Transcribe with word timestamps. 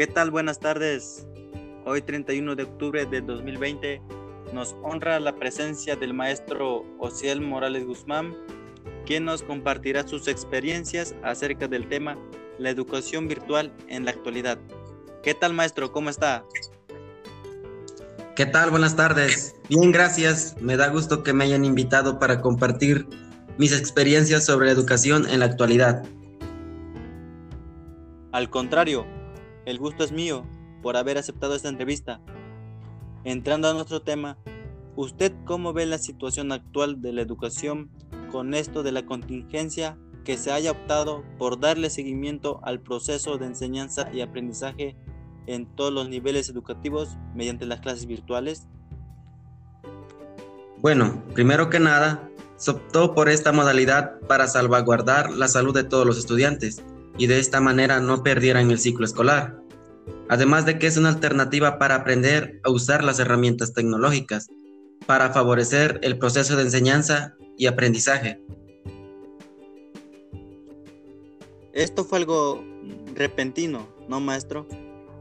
¿Qué 0.00 0.06
tal? 0.06 0.30
Buenas 0.30 0.58
tardes. 0.58 1.26
Hoy 1.84 2.00
31 2.00 2.56
de 2.56 2.62
octubre 2.62 3.04
de 3.04 3.20
2020 3.20 4.00
nos 4.54 4.74
honra 4.82 5.20
la 5.20 5.36
presencia 5.36 5.94
del 5.94 6.14
maestro 6.14 6.86
Ociel 6.98 7.42
Morales 7.42 7.84
Guzmán, 7.84 8.34
quien 9.04 9.26
nos 9.26 9.42
compartirá 9.42 10.08
sus 10.08 10.26
experiencias 10.26 11.14
acerca 11.22 11.68
del 11.68 11.86
tema 11.86 12.16
la 12.58 12.70
educación 12.70 13.28
virtual 13.28 13.74
en 13.88 14.06
la 14.06 14.12
actualidad. 14.12 14.58
¿Qué 15.22 15.34
tal 15.34 15.52
maestro? 15.52 15.92
¿Cómo 15.92 16.08
está? 16.08 16.46
¿Qué 18.36 18.46
tal? 18.46 18.70
Buenas 18.70 18.96
tardes. 18.96 19.54
Bien, 19.68 19.92
gracias. 19.92 20.56
Me 20.62 20.78
da 20.78 20.88
gusto 20.88 21.22
que 21.22 21.34
me 21.34 21.44
hayan 21.44 21.66
invitado 21.66 22.18
para 22.18 22.40
compartir 22.40 23.06
mis 23.58 23.78
experiencias 23.78 24.46
sobre 24.46 24.64
la 24.64 24.72
educación 24.72 25.28
en 25.28 25.40
la 25.40 25.44
actualidad. 25.44 26.04
Al 28.32 28.48
contrario, 28.48 29.04
el 29.64 29.78
gusto 29.78 30.04
es 30.04 30.12
mío 30.12 30.46
por 30.82 30.96
haber 30.96 31.18
aceptado 31.18 31.54
esta 31.54 31.68
entrevista. 31.68 32.20
Entrando 33.24 33.68
a 33.68 33.74
nuestro 33.74 34.00
tema, 34.02 34.38
¿usted 34.96 35.32
cómo 35.44 35.72
ve 35.72 35.86
la 35.86 35.98
situación 35.98 36.52
actual 36.52 37.02
de 37.02 37.12
la 37.12 37.22
educación 37.22 37.90
con 38.32 38.54
esto 38.54 38.82
de 38.82 38.92
la 38.92 39.04
contingencia 39.04 39.98
que 40.24 40.36
se 40.36 40.52
haya 40.52 40.70
optado 40.70 41.24
por 41.38 41.60
darle 41.60 41.90
seguimiento 41.90 42.60
al 42.62 42.80
proceso 42.80 43.38
de 43.38 43.46
enseñanza 43.46 44.10
y 44.12 44.20
aprendizaje 44.20 44.96
en 45.46 45.66
todos 45.74 45.92
los 45.92 46.08
niveles 46.08 46.48
educativos 46.48 47.16
mediante 47.34 47.66
las 47.66 47.80
clases 47.80 48.06
virtuales? 48.06 48.68
Bueno, 50.78 51.22
primero 51.34 51.68
que 51.68 51.80
nada, 51.80 52.30
se 52.56 52.70
optó 52.70 53.14
por 53.14 53.28
esta 53.28 53.52
modalidad 53.52 54.20
para 54.20 54.46
salvaguardar 54.46 55.30
la 55.30 55.48
salud 55.48 55.74
de 55.74 55.84
todos 55.84 56.06
los 56.06 56.18
estudiantes 56.18 56.82
y 57.20 57.26
de 57.26 57.38
esta 57.38 57.60
manera 57.60 58.00
no 58.00 58.22
perdieran 58.22 58.70
el 58.70 58.78
ciclo 58.78 59.04
escolar. 59.04 59.60
Además 60.30 60.64
de 60.64 60.78
que 60.78 60.86
es 60.86 60.96
una 60.96 61.10
alternativa 61.10 61.78
para 61.78 61.96
aprender 61.96 62.62
a 62.64 62.70
usar 62.70 63.04
las 63.04 63.18
herramientas 63.18 63.74
tecnológicas 63.74 64.48
para 65.04 65.28
favorecer 65.28 66.00
el 66.02 66.16
proceso 66.16 66.56
de 66.56 66.62
enseñanza 66.62 67.36
y 67.58 67.66
aprendizaje. 67.66 68.42
Esto 71.74 72.04
fue 72.04 72.20
algo 72.20 72.64
repentino, 73.14 73.86
¿no, 74.08 74.18
maestro? 74.20 74.66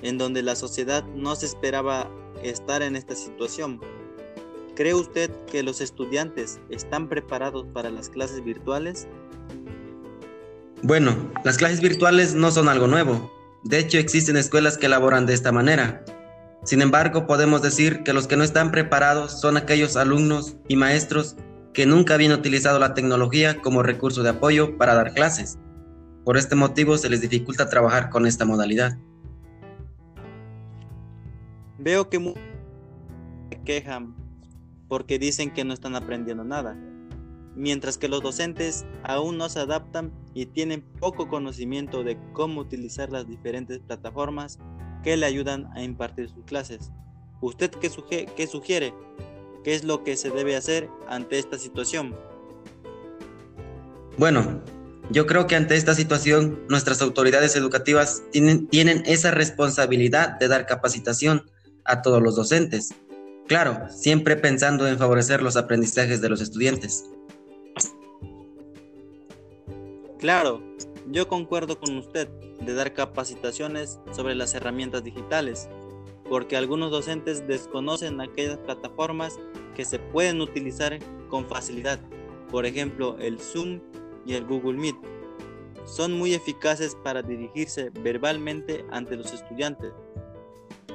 En 0.00 0.16
donde 0.16 0.42
la 0.42 0.56
sociedad 0.56 1.04
no 1.14 1.36
se 1.36 1.44
esperaba 1.44 2.10
estar 2.42 2.80
en 2.80 2.96
esta 2.96 3.14
situación. 3.14 3.82
¿Cree 4.76 4.94
usted 4.94 5.30
que 5.44 5.62
los 5.62 5.82
estudiantes 5.82 6.58
están 6.70 7.10
preparados 7.10 7.66
para 7.74 7.90
las 7.90 8.08
clases 8.08 8.42
virtuales? 8.42 9.06
Bueno, 10.84 11.30
las 11.44 11.58
clases 11.58 11.80
virtuales 11.80 12.34
no 12.34 12.50
son 12.50 12.68
algo 12.68 12.88
nuevo. 12.88 13.32
De 13.62 13.78
hecho, 13.78 13.98
existen 13.98 14.36
escuelas 14.36 14.76
que 14.76 14.86
elaboran 14.86 15.26
de 15.26 15.34
esta 15.34 15.52
manera. 15.52 16.04
Sin 16.64 16.82
embargo, 16.82 17.26
podemos 17.26 17.62
decir 17.62 18.02
que 18.02 18.12
los 18.12 18.26
que 18.26 18.36
no 18.36 18.42
están 18.42 18.72
preparados 18.72 19.40
son 19.40 19.56
aquellos 19.56 19.96
alumnos 19.96 20.56
y 20.66 20.74
maestros 20.74 21.36
que 21.72 21.86
nunca 21.86 22.14
habían 22.14 22.32
utilizado 22.32 22.80
la 22.80 22.94
tecnología 22.94 23.60
como 23.60 23.84
recurso 23.84 24.24
de 24.24 24.30
apoyo 24.30 24.76
para 24.76 24.94
dar 24.94 25.14
clases. 25.14 25.56
Por 26.24 26.36
este 26.36 26.56
motivo 26.56 26.98
se 26.98 27.08
les 27.08 27.20
dificulta 27.20 27.68
trabajar 27.68 28.10
con 28.10 28.26
esta 28.26 28.44
modalidad. 28.44 28.98
Veo 31.78 32.08
que 32.08 32.18
muchos 32.18 32.42
se 33.50 33.60
quejan 33.62 34.16
porque 34.88 35.20
dicen 35.20 35.52
que 35.52 35.64
no 35.64 35.72
están 35.72 35.94
aprendiendo 35.94 36.42
nada 36.44 36.76
mientras 37.54 37.98
que 37.98 38.08
los 38.08 38.22
docentes 38.22 38.86
aún 39.02 39.36
no 39.36 39.48
se 39.48 39.60
adaptan 39.60 40.12
y 40.34 40.46
tienen 40.46 40.82
poco 41.00 41.28
conocimiento 41.28 42.04
de 42.04 42.18
cómo 42.32 42.60
utilizar 42.60 43.10
las 43.10 43.28
diferentes 43.28 43.80
plataformas 43.80 44.58
que 45.02 45.16
le 45.16 45.26
ayudan 45.26 45.68
a 45.74 45.82
impartir 45.82 46.28
sus 46.28 46.44
clases. 46.44 46.90
¿Usted 47.40 47.70
qué, 47.70 47.90
sugiere? 48.46 48.94
¿Qué 49.64 49.74
es 49.74 49.84
lo 49.84 50.04
que 50.04 50.16
se 50.16 50.30
debe 50.30 50.56
hacer 50.56 50.88
ante 51.08 51.38
esta 51.38 51.58
situación? 51.58 52.14
Bueno, 54.16 54.62
yo 55.10 55.26
creo 55.26 55.46
que 55.46 55.56
ante 55.56 55.74
esta 55.74 55.94
situación 55.94 56.62
nuestras 56.68 57.02
autoridades 57.02 57.56
educativas 57.56 58.22
tienen, 58.30 58.68
esa 59.06 59.32
responsabilidad 59.32 60.38
de 60.38 60.48
dar 60.48 60.66
capacitación 60.66 61.50
a 61.84 62.00
todos 62.02 62.22
los 62.22 62.36
docentes. 62.36 62.94
Claro, 63.48 63.88
siempre 63.90 64.36
pensando 64.36 64.86
en 64.86 64.98
favorecer 64.98 65.42
los 65.42 65.56
aprendizajes 65.56 66.20
de 66.20 66.28
los 66.28 66.40
estudiantes. 66.40 67.06
Claro, 70.22 70.62
yo 71.10 71.26
concuerdo 71.26 71.80
con 71.80 71.96
usted 71.96 72.28
de 72.60 72.74
dar 72.74 72.94
capacitaciones 72.94 73.98
sobre 74.12 74.36
las 74.36 74.54
herramientas 74.54 75.02
digitales, 75.02 75.68
porque 76.30 76.56
algunos 76.56 76.92
docentes 76.92 77.44
desconocen 77.48 78.20
aquellas 78.20 78.58
plataformas 78.58 79.40
que 79.74 79.84
se 79.84 79.98
pueden 79.98 80.40
utilizar 80.40 81.00
con 81.28 81.48
facilidad, 81.48 81.98
por 82.52 82.66
ejemplo 82.66 83.16
el 83.18 83.40
Zoom 83.40 83.80
y 84.24 84.34
el 84.34 84.46
Google 84.46 84.78
Meet. 84.78 84.94
Son 85.86 86.12
muy 86.12 86.34
eficaces 86.34 86.96
para 87.02 87.22
dirigirse 87.22 87.90
verbalmente 87.90 88.84
ante 88.92 89.16
los 89.16 89.32
estudiantes. 89.32 89.92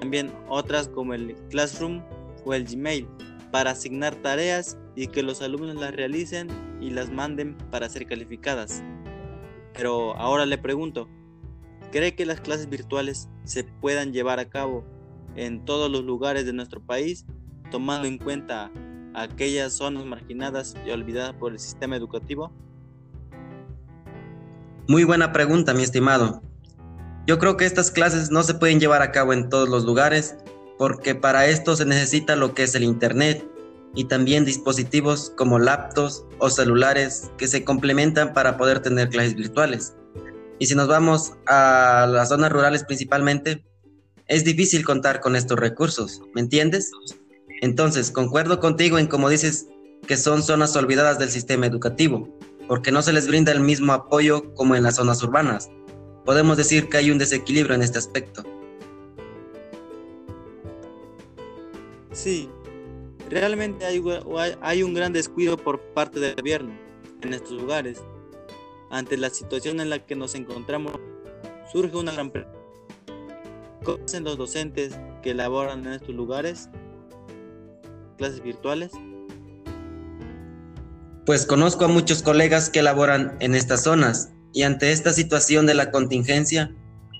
También 0.00 0.34
otras 0.50 0.88
como 0.88 1.14
el 1.14 1.34
Classroom 1.48 2.02
o 2.44 2.52
el 2.52 2.66
Gmail 2.66 3.08
para 3.50 3.70
asignar 3.70 4.16
tareas 4.16 4.76
y 4.94 5.06
que 5.06 5.22
los 5.22 5.40
alumnos 5.40 5.76
las 5.76 5.94
realicen 5.96 6.48
y 6.78 6.90
las 6.90 7.10
manden 7.10 7.56
para 7.70 7.88
ser 7.88 8.04
calificadas. 8.04 8.82
Pero 9.74 10.16
ahora 10.16 10.46
le 10.46 10.56
pregunto, 10.56 11.08
¿cree 11.92 12.14
que 12.14 12.26
las 12.26 12.40
clases 12.40 12.68
virtuales 12.68 13.28
se 13.44 13.64
puedan 13.64 14.12
llevar 14.12 14.38
a 14.38 14.48
cabo 14.48 14.84
en 15.36 15.64
todos 15.64 15.90
los 15.90 16.04
lugares 16.04 16.46
de 16.46 16.52
nuestro 16.52 16.80
país, 16.80 17.26
tomando 17.70 18.06
en 18.06 18.18
cuenta 18.18 18.70
aquellas 19.14 19.72
zonas 19.72 20.04
marginadas 20.04 20.74
y 20.86 20.90
olvidadas 20.90 21.34
por 21.34 21.52
el 21.52 21.58
sistema 21.58 21.96
educativo? 21.96 22.52
Muy 24.86 25.04
buena 25.04 25.32
pregunta, 25.32 25.74
mi 25.74 25.82
estimado. 25.82 26.42
Yo 27.26 27.38
creo 27.38 27.56
que 27.56 27.64
estas 27.64 27.90
clases 27.90 28.30
no 28.30 28.42
se 28.42 28.54
pueden 28.54 28.80
llevar 28.80 29.02
a 29.02 29.10
cabo 29.10 29.32
en 29.32 29.48
todos 29.48 29.68
los 29.68 29.84
lugares 29.84 30.36
porque 30.78 31.14
para 31.14 31.46
esto 31.46 31.74
se 31.74 31.86
necesita 31.86 32.36
lo 32.36 32.54
que 32.54 32.64
es 32.64 32.74
el 32.74 32.82
Internet 32.82 33.48
y 33.94 34.04
también 34.04 34.44
dispositivos 34.44 35.32
como 35.36 35.58
laptops 35.58 36.24
o 36.38 36.50
celulares 36.50 37.30
que 37.38 37.46
se 37.46 37.64
complementan 37.64 38.32
para 38.32 38.56
poder 38.56 38.80
tener 38.80 39.08
clases 39.08 39.36
virtuales. 39.36 39.94
Y 40.58 40.66
si 40.66 40.74
nos 40.74 40.88
vamos 40.88 41.34
a 41.46 42.06
las 42.10 42.28
zonas 42.28 42.52
rurales 42.52 42.84
principalmente, 42.84 43.64
es 44.26 44.44
difícil 44.44 44.84
contar 44.84 45.20
con 45.20 45.36
estos 45.36 45.58
recursos, 45.58 46.22
¿me 46.34 46.40
entiendes? 46.40 46.90
Entonces, 47.60 48.10
concuerdo 48.10 48.60
contigo 48.60 48.98
en 48.98 49.06
como 49.06 49.28
dices 49.28 49.68
que 50.06 50.16
son 50.16 50.42
zonas 50.42 50.74
olvidadas 50.76 51.18
del 51.18 51.30
sistema 51.30 51.66
educativo, 51.66 52.28
porque 52.68 52.92
no 52.92 53.02
se 53.02 53.12
les 53.12 53.26
brinda 53.26 53.52
el 53.52 53.60
mismo 53.60 53.92
apoyo 53.92 54.54
como 54.54 54.74
en 54.74 54.82
las 54.82 54.96
zonas 54.96 55.22
urbanas. 55.22 55.70
Podemos 56.24 56.56
decir 56.56 56.88
que 56.88 56.96
hay 56.96 57.10
un 57.10 57.18
desequilibrio 57.18 57.74
en 57.74 57.82
este 57.82 57.98
aspecto. 57.98 58.42
Sí, 62.12 62.48
Realmente 63.30 63.84
hay, 63.86 64.82
un 64.82 64.94
gran 64.94 65.12
descuido 65.12 65.56
por 65.56 65.80
parte 65.94 66.20
del 66.20 66.34
gobierno 66.36 66.74
en 67.22 67.32
estos 67.32 67.52
lugares. 67.52 68.02
Ante 68.90 69.16
la 69.16 69.30
situación 69.30 69.80
en 69.80 69.90
la 69.90 69.98
que 69.98 70.14
nos 70.14 70.34
encontramos, 70.34 70.92
surge 71.72 71.96
una 71.96 72.12
gran 72.12 72.30
pregunta. 72.30 72.58
¿Cómo 73.82 74.04
hacen 74.04 74.24
los 74.24 74.36
docentes 74.36 74.98
que 75.22 75.34
laboran 75.34 75.86
en 75.86 75.94
estos 75.94 76.14
lugares? 76.14 76.68
¿Clases 78.18 78.42
virtuales? 78.42 78.92
Pues 81.26 81.46
conozco 81.46 81.86
a 81.86 81.88
muchos 81.88 82.22
colegas 82.22 82.68
que 82.68 82.82
laboran 82.82 83.36
en 83.40 83.54
estas 83.54 83.82
zonas 83.82 84.30
y 84.52 84.62
ante 84.62 84.92
esta 84.92 85.12
situación 85.12 85.66
de 85.66 85.74
la 85.74 85.90
contingencia, 85.90 86.74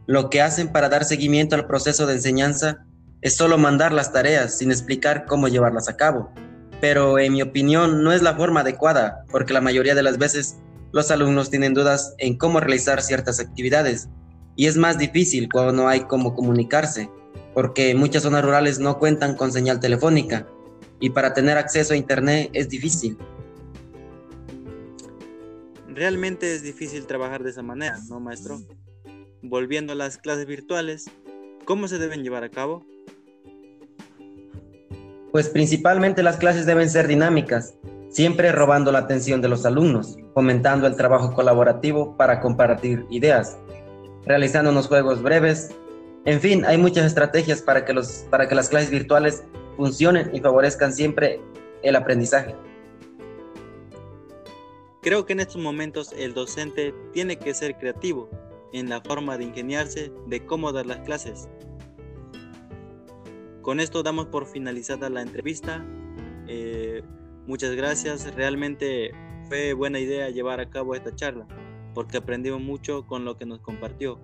lo 0.06 0.28
que 0.28 0.42
hacen 0.42 0.70
para 0.70 0.90
dar 0.90 1.04
seguimiento 1.04 1.56
al 1.56 1.66
proceso 1.66 2.06
de 2.06 2.14
enseñanza 2.14 2.86
es 3.24 3.36
solo 3.36 3.56
mandar 3.56 3.90
las 3.90 4.12
tareas 4.12 4.58
sin 4.58 4.70
explicar 4.70 5.24
cómo 5.24 5.48
llevarlas 5.48 5.88
a 5.88 5.96
cabo. 5.96 6.30
Pero 6.82 7.18
en 7.18 7.32
mi 7.32 7.40
opinión 7.40 8.04
no 8.04 8.12
es 8.12 8.20
la 8.20 8.36
forma 8.36 8.60
adecuada, 8.60 9.24
porque 9.30 9.54
la 9.54 9.62
mayoría 9.62 9.94
de 9.94 10.02
las 10.02 10.18
veces 10.18 10.58
los 10.92 11.10
alumnos 11.10 11.48
tienen 11.48 11.72
dudas 11.72 12.14
en 12.18 12.36
cómo 12.36 12.60
realizar 12.60 13.00
ciertas 13.00 13.40
actividades 13.40 14.10
y 14.56 14.66
es 14.66 14.76
más 14.76 14.98
difícil 14.98 15.48
cuando 15.50 15.72
no 15.72 15.88
hay 15.88 16.00
cómo 16.00 16.34
comunicarse, 16.34 17.10
porque 17.54 17.94
muchas 17.94 18.24
zonas 18.24 18.44
rurales 18.44 18.78
no 18.78 18.98
cuentan 18.98 19.36
con 19.36 19.52
señal 19.52 19.80
telefónica 19.80 20.46
y 21.00 21.08
para 21.08 21.32
tener 21.32 21.56
acceso 21.56 21.94
a 21.94 21.96
Internet 21.96 22.50
es 22.52 22.68
difícil. 22.68 23.16
Realmente 25.88 26.54
es 26.54 26.62
difícil 26.62 27.06
trabajar 27.06 27.42
de 27.42 27.50
esa 27.50 27.62
manera, 27.62 27.98
¿no, 28.10 28.20
maestro? 28.20 28.60
Volviendo 29.40 29.94
a 29.94 29.96
las 29.96 30.18
clases 30.18 30.44
virtuales, 30.44 31.06
¿cómo 31.64 31.88
se 31.88 31.98
deben 31.98 32.22
llevar 32.22 32.44
a 32.44 32.50
cabo? 32.50 32.84
Pues 35.34 35.48
principalmente 35.48 36.22
las 36.22 36.36
clases 36.36 36.64
deben 36.64 36.88
ser 36.88 37.08
dinámicas, 37.08 37.75
siempre 38.08 38.52
robando 38.52 38.92
la 38.92 39.00
atención 39.00 39.42
de 39.42 39.48
los 39.48 39.66
alumnos, 39.66 40.16
fomentando 40.32 40.86
el 40.86 40.94
trabajo 40.94 41.34
colaborativo 41.34 42.16
para 42.16 42.38
compartir 42.38 43.04
ideas, 43.10 43.58
realizando 44.25 44.70
unos 44.70 44.86
juegos 44.86 45.20
breves 45.25 45.70
En 46.25 46.40
fin, 46.40 46.64
hay 46.64 46.78
muchas 46.78 47.06
estrategias 47.06 47.60
para 47.62 47.84
que, 47.84 47.92
los, 47.92 48.26
para 48.31 48.48
que 48.48 48.54
las 48.54 48.69
clases 48.69 48.90
virtuales 48.90 49.42
funcionen 49.76 50.31
y 50.32 50.38
favorezcan 50.38 50.92
siempre 50.92 51.40
el 51.82 51.96
aprendizaje. 51.96 52.54
Creo 55.02 55.26
que 55.26 55.32
en 55.32 55.40
estos 55.40 55.60
momentos 55.60 56.14
el 56.16 56.32
docente 56.32 56.94
tiene 57.12 57.40
que 57.40 57.54
ser 57.54 57.76
creativo 57.76 58.31
en 58.72 58.88
la 58.88 59.00
forma 59.00 59.36
de 59.36 59.46
ingeniarse 59.46 60.12
de 60.28 60.46
cómo 60.46 60.70
dar 60.70 60.86
las 60.86 61.00
clases. 61.00 61.48
Con 63.64 63.81
esto 63.81 64.02
damos 64.02 64.26
por 64.26 64.44
finalizada 64.44 65.08
la 65.08 65.22
entrevista. 65.22 65.82
Eh, 66.46 67.02
muchas 67.46 67.75
gracias. 67.75 68.34
Realmente 68.34 69.12
fue 69.49 69.72
buena 69.72 69.99
idea 69.99 70.28
llevar 70.28 70.61
a 70.61 70.69
cabo 70.69 70.94
esta 70.94 71.16
charla 71.16 71.46
porque 71.94 72.19
aprendimos 72.19 72.61
mucho 72.61 73.06
con 73.06 73.25
lo 73.25 73.38
que 73.38 73.46
nos 73.46 73.61
compartió. 73.61 74.20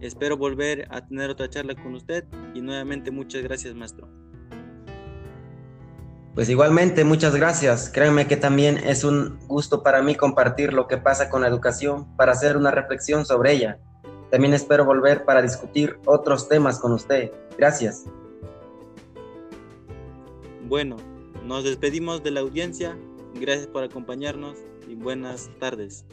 Espero 0.00 0.36
volver 0.36 0.86
a 0.90 1.04
tener 1.04 1.28
otra 1.28 1.50
charla 1.50 1.74
con 1.74 1.96
usted 1.96 2.24
y 2.54 2.60
nuevamente 2.60 3.10
muchas 3.10 3.42
gracias 3.42 3.74
maestro. 3.74 4.08
Pues 6.36 6.48
igualmente, 6.48 7.02
muchas 7.02 7.34
gracias. 7.34 7.90
Créanme 7.90 8.28
que 8.28 8.36
también 8.36 8.78
es 8.78 9.02
un 9.02 9.40
gusto 9.48 9.82
para 9.82 10.02
mí 10.02 10.14
compartir 10.14 10.72
lo 10.72 10.86
que 10.86 10.98
pasa 10.98 11.30
con 11.30 11.42
la 11.42 11.48
educación 11.48 12.16
para 12.16 12.30
hacer 12.30 12.56
una 12.56 12.70
reflexión 12.70 13.26
sobre 13.26 13.54
ella. 13.54 13.80
También 14.30 14.54
espero 14.54 14.84
volver 14.84 15.24
para 15.24 15.42
discutir 15.42 15.98
otros 16.06 16.48
temas 16.48 16.78
con 16.78 16.92
usted. 16.92 17.32
Gracias. 17.58 18.04
Bueno, 20.72 20.96
nos 21.44 21.64
despedimos 21.64 22.22
de 22.22 22.30
la 22.30 22.40
audiencia. 22.40 22.98
Gracias 23.34 23.66
por 23.66 23.84
acompañarnos 23.84 24.56
y 24.88 24.94
buenas 24.94 25.50
tardes. 25.60 26.06